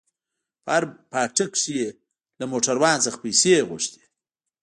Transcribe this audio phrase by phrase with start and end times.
[0.63, 1.89] په هر پاټک کښې يې
[2.39, 4.03] له موټروان څخه پيسې غوښتې.